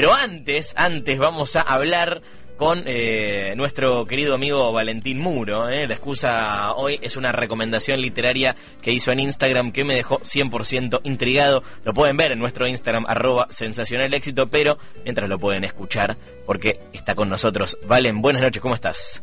[0.00, 2.22] Pero antes, antes vamos a hablar
[2.56, 5.68] con eh, nuestro querido amigo Valentín Muro.
[5.68, 5.86] ¿eh?
[5.86, 11.00] La excusa hoy es una recomendación literaria que hizo en Instagram que me dejó 100%
[11.04, 11.62] intrigado.
[11.84, 16.80] Lo pueden ver en nuestro Instagram, arroba sensacional éxito, pero mientras lo pueden escuchar, porque
[16.94, 17.76] está con nosotros.
[17.86, 19.22] Valen, buenas noches, ¿cómo estás?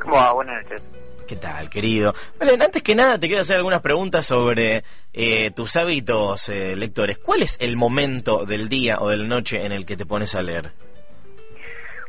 [0.00, 0.32] ¿Cómo va?
[0.32, 0.80] Buenas noches.
[1.28, 2.14] ¿Qué tal, querido?
[2.40, 4.82] Valen, antes que nada te quiero hacer algunas preguntas sobre
[5.12, 7.18] eh, tus hábitos eh, lectores.
[7.18, 10.34] ¿Cuál es el momento del día o de la noche en el que te pones
[10.34, 10.72] a leer?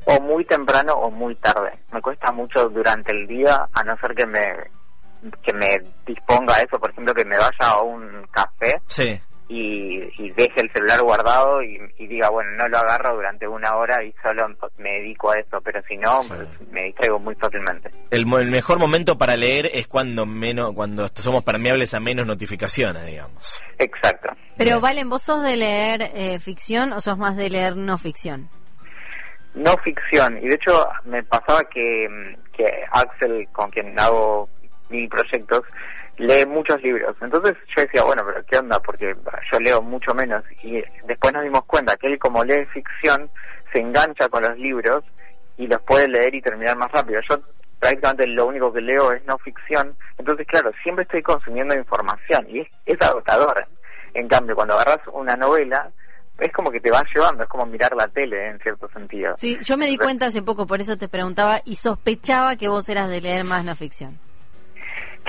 [0.06, 1.72] o muy temprano o muy tarde.
[1.92, 4.42] Me cuesta mucho durante el día, a no ser que me
[5.44, 9.22] que me disponga a eso, por ejemplo, que me vaya a un café Sí.
[9.52, 13.76] Y, y deje el celular guardado y, y diga, bueno, no lo agarro durante una
[13.76, 16.30] hora y solo me dedico a eso, pero si no, Sí.
[16.72, 17.90] me distraigo muy fácilmente.
[18.12, 22.28] El, mo- el mejor momento para leer es cuando menos cuando somos permeables a menos
[22.28, 23.62] notificaciones, digamos.
[23.80, 24.30] Exacto.
[24.56, 24.82] Pero Bien.
[24.82, 28.50] Valen, ¿vos sos de leer eh, ficción o sos más de leer no ficción?
[29.56, 30.38] No ficción.
[30.38, 32.08] Y de hecho me pasaba que,
[32.56, 34.48] que Axel, con quien hago
[34.90, 35.64] mil proyectos,
[36.18, 37.16] lee muchos libros.
[37.22, 38.80] Entonces yo decía, bueno, pero ¿qué onda?
[38.80, 39.16] Porque
[39.52, 40.44] yo leo mucho menos.
[40.64, 43.30] Y después nos dimos cuenta que él como lee ficción,
[43.72, 45.04] se engancha con los libros
[45.58, 47.22] y los puede leer y terminar más rápido.
[47.30, 47.40] Yo
[47.80, 49.96] prácticamente lo único que leo es no ficción.
[50.18, 53.66] Entonces, claro, siempre estoy consumiendo información y es, es agotador.
[54.14, 55.90] En cambio, cuando agarras una novela,
[56.40, 59.36] es como que te va llevando, es como mirar la tele en cierto sentido.
[59.38, 62.90] Sí, yo me di cuenta hace poco, por eso te preguntaba y sospechaba que vos
[62.90, 64.18] eras de leer más no ficción.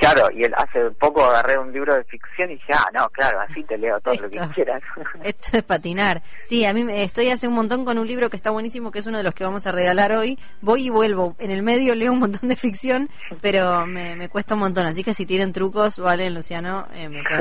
[0.01, 3.39] Claro, y el, hace poco agarré un libro de ficción y dije, ah, no, claro,
[3.39, 4.81] así te leo todo lo que quieras.
[5.23, 6.23] Esto es patinar.
[6.43, 8.97] Sí, a mí me- estoy hace un montón con un libro que está buenísimo, que
[8.97, 10.39] es uno de los que vamos a regalar hoy.
[10.59, 11.35] Voy y vuelvo.
[11.37, 13.09] En el medio leo un montón de ficción,
[13.41, 14.87] pero me, me cuesta un montón.
[14.87, 17.21] Así que si tienen trucos, Valen, Luciano, eh, me.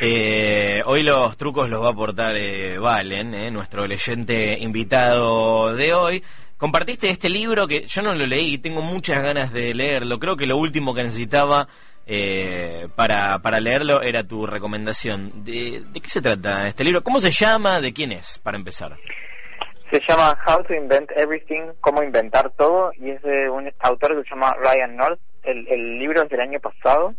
[0.00, 5.92] Eh, hoy los trucos los va a aportar eh, Valen, eh, nuestro leyente invitado de
[5.94, 6.24] hoy.
[6.62, 10.20] Compartiste este libro que yo no lo leí y tengo muchas ganas de leerlo.
[10.20, 11.66] Creo que lo último que necesitaba
[12.06, 15.44] eh, para, para leerlo era tu recomendación.
[15.44, 17.02] ¿De, ¿De qué se trata este libro?
[17.02, 17.80] ¿Cómo se llama?
[17.80, 18.38] ¿De quién es?
[18.38, 18.92] Para empezar.
[19.90, 24.28] Se llama How to Invent Everything, cómo inventar todo, y es de un autor que
[24.28, 25.20] se llama Ryan North.
[25.42, 27.16] El, el libro es del año pasado,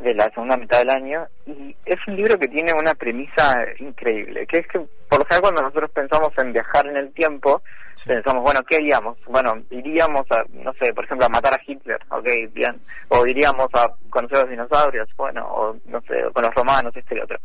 [0.00, 4.44] de la segunda mitad del año, y es un libro que tiene una premisa increíble,
[4.48, 4.80] que es que
[5.12, 7.60] por lo general cuando nosotros pensamos en viajar en el tiempo,
[7.92, 8.08] Sí.
[8.08, 9.18] pensamos, bueno, ¿qué haríamos?
[9.26, 13.68] Bueno, iríamos a, no sé, por ejemplo, a matar a Hitler, ok, bien, o iríamos
[13.74, 17.38] a conocer a los dinosaurios, bueno, o no sé, con los romanos, este y otro.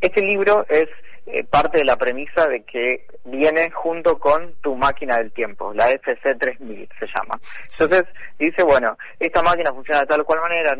[0.00, 0.88] Este libro es
[1.26, 5.88] eh, parte de la premisa de que viene junto con tu máquina del tiempo, la
[5.92, 7.38] FC3000 se llama.
[7.68, 7.84] Sí.
[7.84, 10.76] Entonces dice, bueno, esta máquina funciona de tal o cual manera,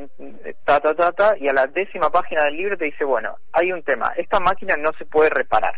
[0.65, 3.71] ta, ta, ta, ta, y a la décima página del libro te dice, bueno, hay
[3.71, 5.75] un tema, esta máquina no se puede reparar.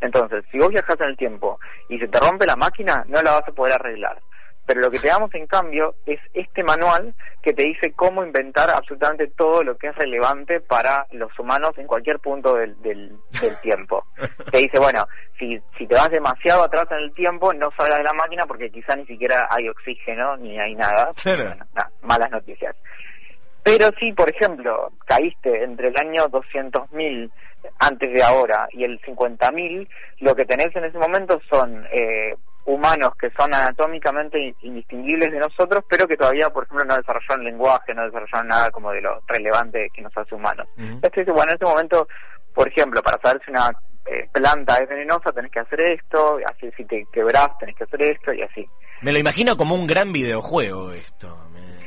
[0.00, 3.32] Entonces, si vos viajas en el tiempo y se te rompe la máquina, no la
[3.32, 4.20] vas a poder arreglar.
[4.66, 7.12] Pero lo que te damos en cambio es este manual
[7.42, 11.88] que te dice cómo inventar absolutamente todo lo que es relevante para los humanos en
[11.88, 14.06] cualquier punto del, del, del tiempo.
[14.50, 18.04] Te dice, bueno, si, si te vas demasiado atrás en el tiempo, no salgas de
[18.04, 21.10] la máquina porque quizá ni siquiera hay oxígeno ni hay nada.
[21.24, 22.76] Bueno, nada, malas noticias.
[23.62, 27.30] Pero si, por ejemplo, caíste entre el año 200.000
[27.78, 29.88] antes de ahora y el 50.000,
[30.20, 32.34] lo que tenés en ese momento son eh,
[32.66, 37.94] humanos que son anatómicamente indistinguibles de nosotros, pero que todavía, por ejemplo, no desarrollaron lenguaje,
[37.94, 40.66] no desarrollaron nada como de lo relevante que nos hace humanos.
[40.76, 40.86] Ujú.
[40.86, 42.08] Entonces, dice, bueno, en este momento,
[42.54, 43.70] por ejemplo, para saber si una
[44.06, 48.02] eh, planta es venenosa, tenés que hacer esto, así si te quebrás, tenés que hacer
[48.02, 48.66] esto, y así.
[49.02, 51.48] Me lo imagino como un gran videojuego esto.
[51.52, 51.79] Me-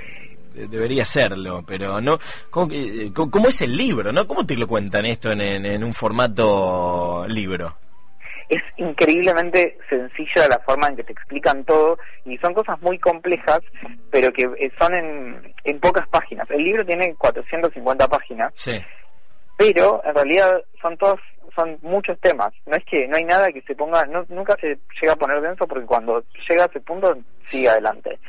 [0.53, 2.19] debería serlo, pero no.
[2.49, 4.11] ¿cómo, que- cómo- es el libro?
[4.11, 4.27] ¿No?
[4.27, 7.77] ¿Cómo te lo cuentan esto en, en- en un formato libro?
[8.49, 13.61] es increíblemente sencilla la forma en que te explican todo y son cosas muy complejas,
[14.11, 16.47] pero que eh, son en, en pocas páginas.
[16.51, 18.79] El libro tiene 450 páginas, Sí.
[19.57, 21.19] pero en realidad son todos
[21.55, 22.51] son muchos temas.
[22.67, 25.39] No es que no hay nada que se ponga, no, nunca se llega a poner
[25.41, 27.15] denso porque cuando llega a ese punto
[27.47, 28.19] sigue adelante.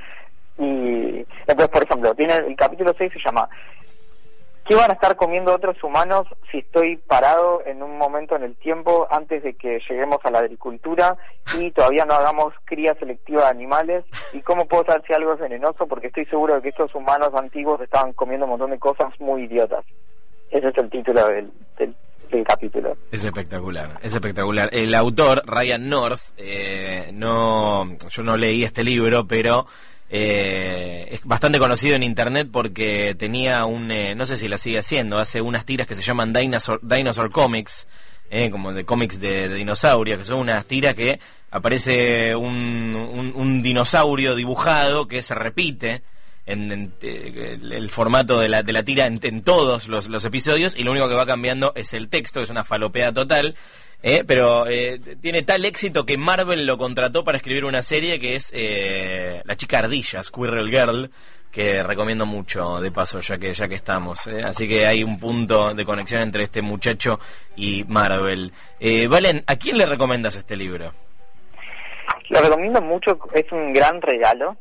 [0.58, 3.48] Y entonces, por ejemplo, tiene el capítulo 6 se llama
[4.66, 8.56] ¿Qué van a estar comiendo otros humanos si estoy parado en un momento en el
[8.56, 11.18] tiempo antes de que lleguemos a la agricultura
[11.60, 14.04] y todavía no hagamos cría selectiva de animales?
[14.32, 15.86] ¿Y cómo puedo saber si algo es venenoso?
[15.86, 19.42] Porque estoy seguro de que estos humanos antiguos estaban comiendo un montón de cosas muy
[19.42, 19.84] idiotas.
[20.50, 21.94] Ese es el título del, del,
[22.46, 22.96] capítulo.
[23.12, 24.70] Es espectacular, es espectacular.
[24.72, 29.66] El autor, Ryan North, eh, no, yo no leí este libro, pero
[30.10, 34.78] eh, es bastante conocido en internet porque tenía un, eh, no sé si la sigue
[34.78, 37.86] haciendo, hace unas tiras que se llaman Dinosaur, Dinosaur Comics,
[38.30, 41.20] eh, como de cómics de, dinosaurios, que son unas tiras que
[41.50, 46.02] aparece un, un, dinosaurio dibujado que se repite.
[46.46, 50.90] En, el formato de la, de la tira en, todos los, los, episodios y lo
[50.90, 53.54] único que va cambiando es el texto, es una falopea total.
[54.06, 58.34] Eh, pero eh, tiene tal éxito que Marvel lo contrató para escribir una serie que
[58.34, 61.10] es eh, La chica ardilla, Squirrel Girl,
[61.50, 64.26] que recomiendo mucho de paso ya que ya que estamos.
[64.26, 67.18] Así que hay un punto de conexión entre este muchacho
[67.56, 68.52] y Marvel.
[69.08, 70.92] Valen, ¿a quién le recomiendas este libro?
[72.28, 74.54] Lo recomiendo mucho, es un gran regalo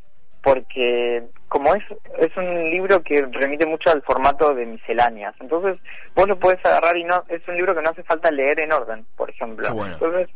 [0.43, 1.83] porque como es
[2.19, 5.79] es un libro que remite mucho al formato de misceláneas, entonces
[6.13, 8.73] vos lo puedes agarrar y no es un libro que no hace falta leer en
[8.73, 9.69] orden, por ejemplo.
[9.69, 10.29] Entonces,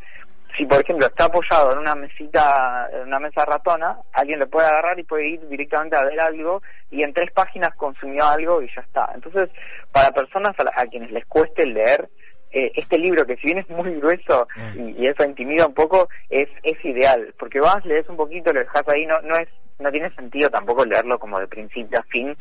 [0.55, 4.67] si por ejemplo está apoyado en una mesita, en una mesa ratona, alguien lo puede
[4.67, 8.69] agarrar y puede ir directamente a ver algo y en tres páginas consumió algo y
[8.73, 9.09] ya está.
[9.13, 9.49] Entonces,
[9.91, 12.09] para personas a, quienes les cueste leer,
[12.51, 14.95] eh, este libro, que si bien es muy grueso eh.
[14.97, 18.87] y, eso intimida un poco, es, es ideal, porque vas, lees un poquito, lo dejas
[18.87, 22.35] ahí, no, no es no tiene sentido tampoco leerlo como de principio a fin,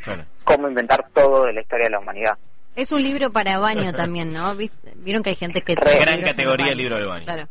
[0.45, 2.39] como inventar todo de la historia de la humanidad.
[2.75, 4.55] Es un libro para baño también, ¿no?
[4.97, 5.75] Vieron que hay gente que...
[5.75, 7.25] gran categoría el libro del baño.
[7.25, 7.49] Claro.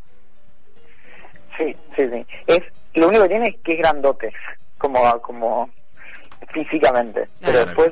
[1.57, 2.25] Sí, sí, sí.
[2.47, 2.61] Es,
[2.93, 4.33] lo único que tiene es que es grandote,
[4.77, 5.69] como, como
[6.53, 7.27] físicamente.
[7.43, 7.91] Pero después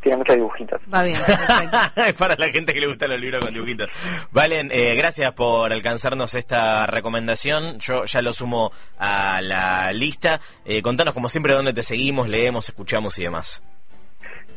[0.00, 0.80] tiene muchos dibujitos.
[0.92, 1.16] Va bien,
[1.96, 3.90] es para la gente que le gustan los libros con dibujitos.
[4.30, 7.78] Valen, eh, gracias por alcanzarnos esta recomendación.
[7.78, 10.40] Yo ya lo sumo a la lista.
[10.64, 13.62] Eh, contanos, como siempre, dónde te seguimos, leemos, escuchamos y demás.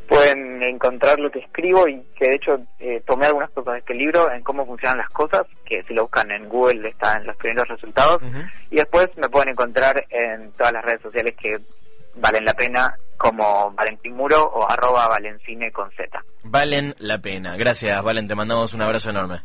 [0.08, 3.96] Pueden encontrar lo que escribo y que de hecho eh, tomé algunas cosas de este
[3.96, 7.38] libro en cómo funcionan las cosas, que si lo buscan en Google está en los
[7.38, 8.22] primeros resultados.
[8.70, 11.58] Y después me pueden encontrar en todas las redes sociales que
[12.16, 16.23] valen la pena como Valentín Muro o arroba Valencine con Z.
[16.44, 17.56] Valen la pena.
[17.56, 18.27] Gracias, Valen.
[18.27, 19.41] Te mandamos un abrazo enorme.